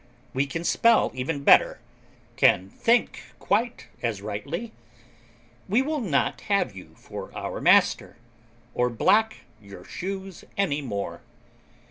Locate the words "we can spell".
0.33-1.11